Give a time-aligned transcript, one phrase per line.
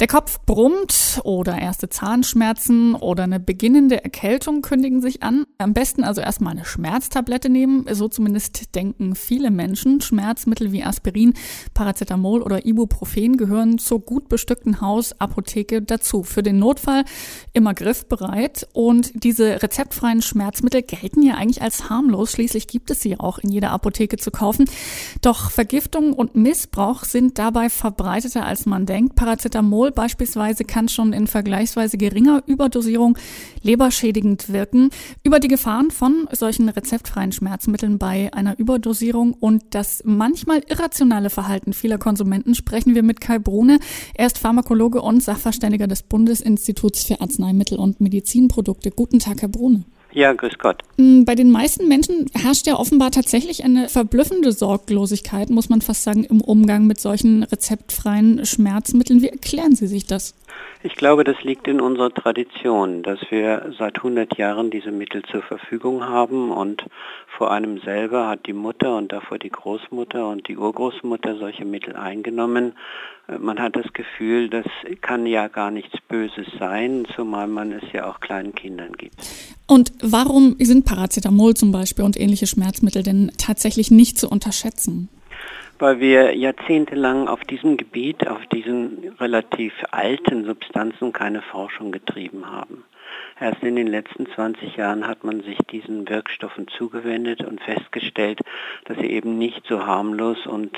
[0.00, 5.44] Der Kopf brummt oder erste Zahnschmerzen oder eine beginnende Erkältung kündigen sich an.
[5.58, 7.86] Am besten also erstmal eine Schmerztablette nehmen.
[7.88, 10.00] So zumindest denken viele Menschen.
[10.00, 11.34] Schmerzmittel wie Aspirin,
[11.74, 16.24] Paracetamol oder Ibuprofen gehören zur gut bestückten Hausapotheke dazu.
[16.24, 17.04] Für den Notfall
[17.52, 18.66] immer griffbereit.
[18.72, 22.32] Und diese rezeptfreien Schmerzmittel gelten ja eigentlich als harmlos.
[22.32, 24.68] Schließlich gibt es sie auch in jeder Apotheke zu kaufen.
[25.22, 29.14] Doch Vergiftung und Missbrauch sind dabei verbreiteter als man denkt.
[29.14, 33.18] Paracetamol Paracetamol beispielsweise kann schon in vergleichsweise geringer Überdosierung
[33.62, 34.90] leberschädigend wirken.
[35.22, 41.72] Über die Gefahren von solchen rezeptfreien Schmerzmitteln bei einer Überdosierung und das manchmal irrationale Verhalten
[41.72, 43.78] vieler Konsumenten sprechen wir mit Kai Brune.
[44.14, 48.90] Er ist Pharmakologe und Sachverständiger des Bundesinstituts für Arzneimittel und Medizinprodukte.
[48.90, 49.84] Guten Tag, Herr Brune.
[50.14, 50.82] Ja, grüß Gott.
[50.96, 56.04] Mm, bei den meisten Menschen herrscht ja offenbar tatsächlich eine verblüffende Sorglosigkeit, muss man fast
[56.04, 59.22] sagen, im Umgang mit solchen rezeptfreien Schmerzmitteln.
[59.22, 60.34] Wie erklären Sie sich das?
[60.86, 65.40] Ich glaube, das liegt in unserer Tradition, dass wir seit 100 Jahren diese Mittel zur
[65.40, 66.84] Verfügung haben und
[67.38, 71.96] vor einem selber hat die Mutter und davor die Großmutter und die Urgroßmutter solche Mittel
[71.96, 72.74] eingenommen.
[73.40, 74.66] Man hat das Gefühl, das
[75.00, 79.14] kann ja gar nichts Böses sein, zumal man es ja auch kleinen Kindern gibt.
[79.66, 85.08] Und warum sind Paracetamol zum Beispiel und ähnliche Schmerzmittel denn tatsächlich nicht zu unterschätzen?
[85.78, 92.84] Weil wir jahrzehntelang auf diesem Gebiet, auf diesen relativ alten Substanzen keine Forschung getrieben haben.
[93.40, 98.40] Erst in den letzten 20 Jahren hat man sich diesen Wirkstoffen zugewendet und festgestellt,
[98.84, 100.70] dass sie eben nicht so harmlos und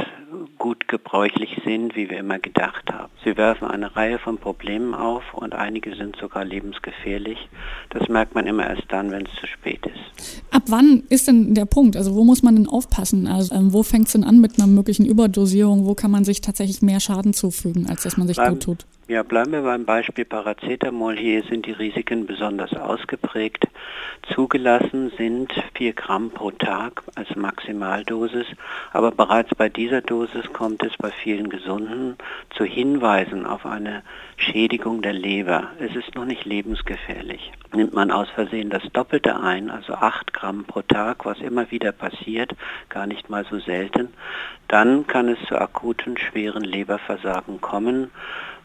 [0.57, 3.13] gut gebräuchlich sind, wie wir immer gedacht haben.
[3.25, 7.39] Sie werfen eine Reihe von Problemen auf und einige sind sogar lebensgefährlich.
[7.91, 10.43] Das merkt man immer erst dann, wenn es zu spät ist.
[10.51, 11.95] Ab wann ist denn der Punkt?
[11.95, 13.27] Also wo muss man denn aufpassen?
[13.27, 15.85] Also ähm, wo fängt es denn an mit einer möglichen Überdosierung?
[15.85, 18.87] Wo kann man sich tatsächlich mehr Schaden zufügen, als dass man sich Beim, gut tut?
[19.09, 21.17] Ja, bleiben wir beim Beispiel Paracetamol.
[21.17, 23.69] Hier sind die Risiken besonders ausgeprägt.
[24.35, 28.47] Zugelassen sind 4 Gramm pro Tag als Maximaldosis,
[28.93, 32.17] aber bereits bei dieser Dosis kommt es bei vielen Gesunden
[32.51, 34.03] zu Hinweisen auf eine
[34.39, 35.69] Schädigung der Leber.
[35.79, 37.53] Es ist noch nicht lebensgefährlich.
[37.73, 41.93] Nimmt man aus Versehen das Doppelte ein, also 8 Gramm pro Tag, was immer wieder
[41.93, 42.57] passiert,
[42.89, 44.09] gar nicht mal so selten,
[44.67, 48.11] dann kann es zu akuten schweren Leberversagen kommen.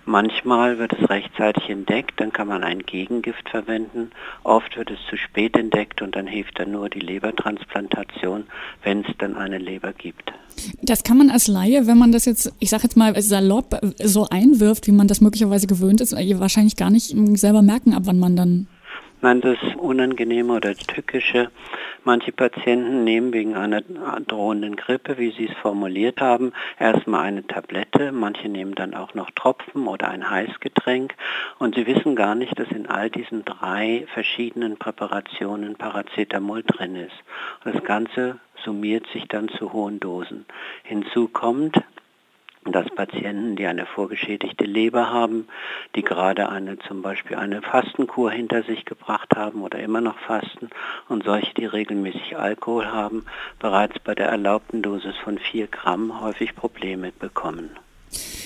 [0.05, 4.11] Manchmal wird es rechtzeitig entdeckt, dann kann man ein Gegengift verwenden.
[4.43, 8.45] Oft wird es zu spät entdeckt und dann hilft dann nur die Lebertransplantation,
[8.83, 10.33] wenn es dann eine Leber gibt.
[10.81, 14.27] Das kann man als Laie, wenn man das jetzt, ich sage jetzt mal salopp, so
[14.29, 18.35] einwirft, wie man das möglicherweise gewöhnt ist, wahrscheinlich gar nicht selber merken, ab wann man
[18.35, 18.67] dann
[19.23, 21.51] Nein, das Unangenehme oder Tückische.
[22.03, 28.11] Manche Patienten nehmen wegen einer drohenden Grippe, wie Sie es formuliert haben, erstmal eine Tablette.
[28.11, 31.13] Manche nehmen dann auch noch Tropfen oder ein Heißgetränk.
[31.59, 37.15] Und sie wissen gar nicht, dass in all diesen drei verschiedenen Präparationen Paracetamol drin ist.
[37.63, 40.45] Das Ganze summiert sich dann zu hohen Dosen.
[40.83, 41.77] Hinzu kommt,
[42.65, 45.47] dass Patienten, die eine vorgeschädigte Leber haben,
[45.95, 50.69] die gerade eine zum Beispiel eine Fastenkur hinter sich gebracht haben oder immer noch fasten
[51.09, 53.25] und solche, die regelmäßig Alkohol haben,
[53.59, 57.71] bereits bei der erlaubten Dosis von 4 Gramm häufig Probleme bekommen.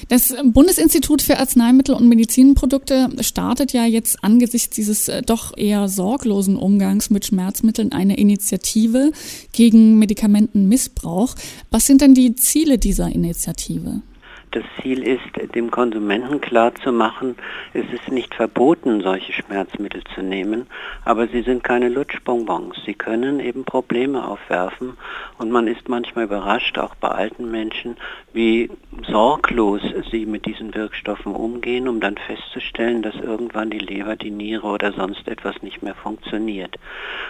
[0.09, 6.57] Das Bundesinstitut für Arzneimittel und Medizinprodukte startet ja jetzt angesichts dieses äh, doch eher sorglosen
[6.57, 9.11] Umgangs mit Schmerzmitteln eine Initiative
[9.51, 11.35] gegen Medikamentenmissbrauch.
[11.71, 14.01] Was sind denn die Ziele dieser Initiative?
[14.55, 17.35] Das Ziel ist, dem Konsumenten klarzumachen,
[17.73, 20.67] es ist nicht verboten, solche Schmerzmittel zu nehmen,
[21.03, 22.77] aber sie sind keine Lutschbonbons.
[22.85, 24.93] Sie können eben Probleme aufwerfen
[25.39, 27.97] und man ist manchmal überrascht, auch bei alten Menschen,
[28.31, 28.69] wie
[29.09, 34.67] sorglos sie mit diesen Wirkstoffen umgehen, um dann festzustellen, dass irgendwann die Leber, die Niere
[34.67, 36.77] oder sonst etwas nicht mehr funktioniert.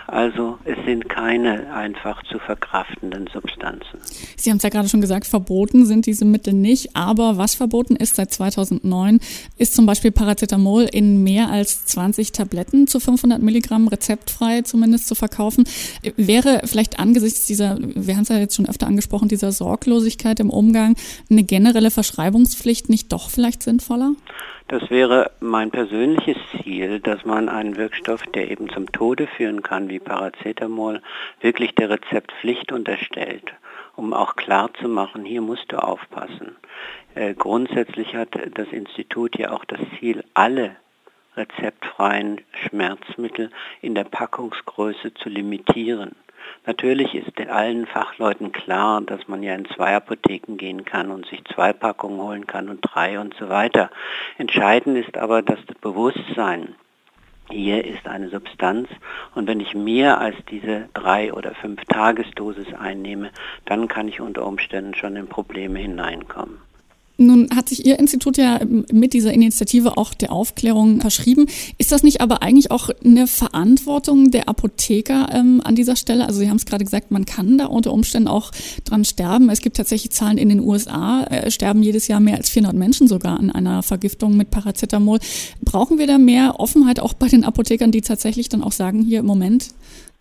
[0.05, 3.99] Also es sind keine einfach zu verkraftenden Substanzen.
[4.35, 7.55] Sie haben es ja gerade schon gesagt, verboten sind diese Mittel nicht, aber aber was
[7.55, 9.19] verboten ist seit 2009,
[9.57, 15.15] ist zum Beispiel Paracetamol in mehr als 20 Tabletten zu 500 Milligramm rezeptfrei zumindest zu
[15.15, 15.63] verkaufen.
[16.17, 20.49] Wäre vielleicht angesichts dieser, wir haben es ja jetzt schon öfter angesprochen, dieser Sorglosigkeit im
[20.49, 20.95] Umgang,
[21.29, 24.11] eine generelle Verschreibungspflicht nicht doch vielleicht sinnvoller?
[24.67, 29.87] Das wäre mein persönliches Ziel, dass man einen Wirkstoff, der eben zum Tode führen kann,
[29.89, 31.01] wie Paracetamol,
[31.39, 33.53] wirklich der Rezeptpflicht unterstellt,
[33.95, 36.55] um auch klar zu machen, hier musst du aufpassen.
[37.15, 40.75] Äh, grundsätzlich hat das Institut ja auch das Ziel, alle
[41.35, 43.51] rezeptfreien Schmerzmittel
[43.81, 46.15] in der Packungsgröße zu limitieren.
[46.65, 51.43] Natürlich ist allen Fachleuten klar, dass man ja in zwei Apotheken gehen kann und sich
[51.45, 53.89] zwei Packungen holen kann und drei und so weiter.
[54.37, 56.75] Entscheidend ist aber das Bewusstsein.
[57.49, 58.89] Hier ist eine Substanz
[59.35, 63.29] und wenn ich mehr als diese drei oder fünf Tagesdosis einnehme,
[63.65, 66.59] dann kann ich unter Umständen schon in Probleme hineinkommen.
[67.17, 68.59] Nun hat sich Ihr Institut ja
[68.91, 71.45] mit dieser Initiative auch der Aufklärung verschrieben.
[71.77, 76.25] Ist das nicht aber eigentlich auch eine Verantwortung der Apotheker ähm, an dieser Stelle?
[76.25, 78.51] Also Sie haben es gerade gesagt, man kann da unter Umständen auch
[78.83, 79.49] dran sterben.
[79.49, 83.07] Es gibt tatsächlich Zahlen in den USA, äh, sterben jedes Jahr mehr als 400 Menschen
[83.07, 85.19] sogar an einer Vergiftung mit Paracetamol.
[85.63, 89.19] Brauchen wir da mehr Offenheit auch bei den Apothekern, die tatsächlich dann auch sagen, hier
[89.19, 89.69] im Moment,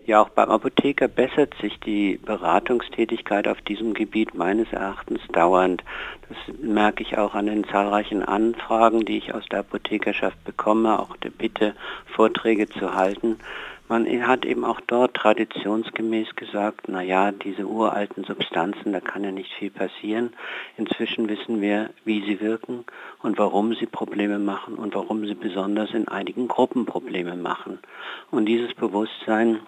[0.06, 5.82] ja, auch beim Apotheker bessert sich die Beratungstätigkeit auf diesem Gebiet meines Erachtens dauernd.
[6.28, 11.16] Das merke ich auch an den zahlreichen Anfragen, die ich aus der Apothekerschaft bekomme, auch
[11.16, 11.74] der Bitte,
[12.04, 13.38] Vorträge zu halten.
[13.88, 19.30] Man hat eben auch dort traditionsgemäß gesagt, na ja, diese uralten Substanzen, da kann ja
[19.30, 20.32] nicht viel passieren.
[20.78, 22.84] Inzwischen wissen wir, wie sie wirken
[23.22, 27.78] und warum sie Probleme machen und warum sie besonders in einigen Gruppen Probleme machen.
[28.30, 29.60] Und dieses Bewusstsein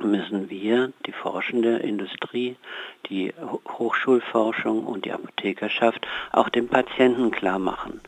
[0.00, 2.56] müssen wir, die forschende Industrie,
[3.08, 3.32] die
[3.68, 8.00] Hochschulforschung und die Apothekerschaft auch dem Patienten klar machen.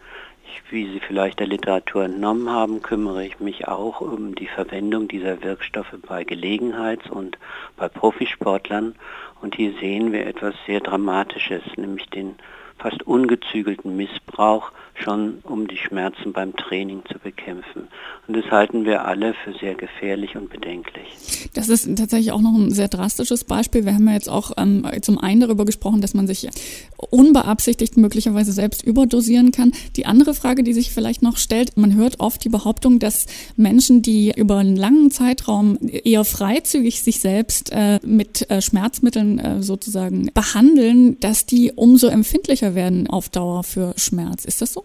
[0.70, 5.43] Wie Sie vielleicht der Literatur entnommen haben, kümmere ich mich auch um die Verwendung dieser
[5.43, 7.38] Wirkstoffe bei Gelegenheits- und
[7.76, 8.94] bei Profisportlern.
[9.41, 12.37] Und hier sehen wir etwas sehr Dramatisches, nämlich den
[12.79, 17.88] fast ungezügelten Missbrauch schon um die Schmerzen beim Training zu bekämpfen.
[18.26, 21.06] Und das halten wir alle für sehr gefährlich und bedenklich.
[21.54, 23.84] Das ist tatsächlich auch noch ein sehr drastisches Beispiel.
[23.84, 26.48] Wir haben ja jetzt auch ähm, zum einen darüber gesprochen, dass man sich
[26.96, 29.72] unbeabsichtigt möglicherweise selbst überdosieren kann.
[29.96, 34.02] Die andere Frage, die sich vielleicht noch stellt, man hört oft die Behauptung, dass Menschen,
[34.02, 40.30] die über einen langen Zeitraum eher freizügig sich selbst äh, mit äh, Schmerzmitteln äh, sozusagen
[40.34, 44.44] behandeln, dass die umso empfindlicher werden auf Dauer für Schmerz.
[44.44, 44.84] Ist das so?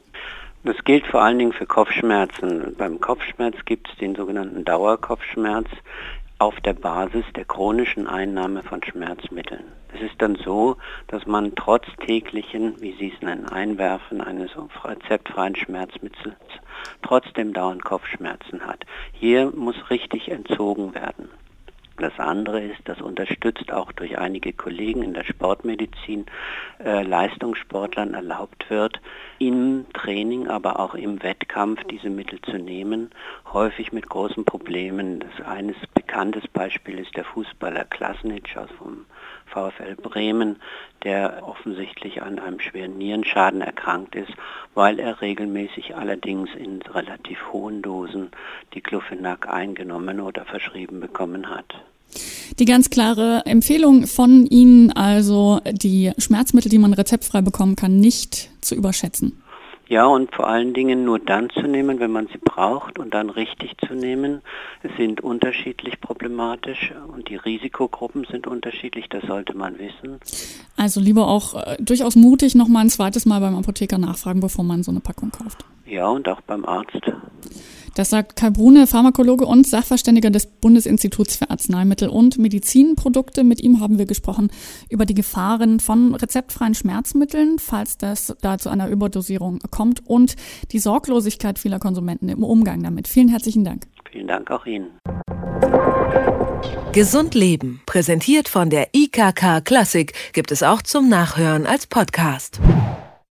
[0.63, 2.75] Das gilt vor allen Dingen für Kopfschmerzen.
[2.77, 5.67] Beim Kopfschmerz gibt es den sogenannten Dauerkopfschmerz
[6.39, 9.63] auf der Basis der chronischen Einnahme von Schmerzmitteln.
[9.93, 10.77] Es ist dann so,
[11.07, 14.51] dass man trotz täglichen, wie Sie es nennen, Einwerfen eines
[14.83, 16.35] rezeptfreien Schmerzmittels
[17.01, 18.85] trotzdem dauernd Kopfschmerzen hat.
[19.11, 21.29] Hier muss richtig entzogen werden.
[21.97, 26.25] Das andere ist, das unterstützt auch durch einige Kollegen in der Sportmedizin
[26.83, 28.99] äh, Leistungssportlern erlaubt wird,
[29.37, 33.11] im Training, aber auch im Wettkampf diese Mittel zu nehmen,
[33.51, 35.19] häufig mit großen Problemen.
[35.19, 35.75] Das eines
[36.05, 39.05] bekanntes Beispiel ist der Fußballer Klasnitsch aus vom
[39.45, 40.57] VfL Bremen,
[41.03, 44.31] der offensichtlich an einem schweren Nierenschaden erkrankt ist,
[44.73, 48.31] weil er regelmäßig allerdings in relativ hohen Dosen
[48.73, 51.65] die Diclofenac eingenommen oder verschrieben bekommen hat.
[52.59, 58.49] Die ganz klare Empfehlung von Ihnen, also die Schmerzmittel, die man rezeptfrei bekommen kann, nicht
[58.61, 59.42] zu überschätzen.
[59.93, 63.29] Ja, und vor allen Dingen nur dann zu nehmen, wenn man sie braucht und dann
[63.29, 64.41] richtig zu nehmen.
[64.97, 70.19] Sind unterschiedlich problematisch und die Risikogruppen sind unterschiedlich, das sollte man wissen.
[70.77, 74.81] Also lieber auch äh, durchaus mutig nochmal ein zweites Mal beim Apotheker nachfragen, bevor man
[74.81, 75.63] so eine Packung kauft.
[75.85, 77.11] Ja, und auch beim Arzt.
[77.95, 83.43] Das sagt Kai Brune, Pharmakologe und Sachverständiger des Bundesinstituts für Arzneimittel und Medizinprodukte.
[83.43, 84.49] Mit ihm haben wir gesprochen
[84.89, 90.35] über die Gefahren von rezeptfreien Schmerzmitteln, falls das da zu einer Überdosierung kommt und
[90.71, 93.07] die Sorglosigkeit vieler Konsumenten im Umgang damit.
[93.07, 93.85] Vielen herzlichen Dank.
[94.11, 94.87] Vielen Dank auch Ihnen.
[96.93, 102.59] Gesund Leben, präsentiert von der IKK Klassik, gibt es auch zum Nachhören als Podcast.